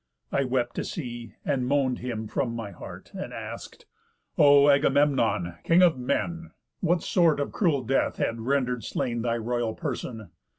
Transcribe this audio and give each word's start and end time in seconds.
I 0.31 0.45
wept 0.45 0.77
to 0.77 0.83
see, 0.83 1.35
and 1.45 1.67
moan'd 1.67 1.99
him 1.99 2.27
from 2.27 2.55
my 2.55 2.71
heart, 2.71 3.11
And 3.13 3.31
ask'd: 3.31 3.85
'O 4.35 4.67
Agamemnon! 4.67 5.57
King 5.63 5.83
of 5.83 5.99
men! 5.99 6.53
What 6.79 7.03
sort 7.03 7.39
of 7.39 7.51
cruel 7.51 7.83
death 7.83 8.15
hath 8.17 8.37
render'd 8.39 8.83
slain 8.83 9.21
Thy 9.21 9.37
royal 9.37 9.75
person? 9.75 10.31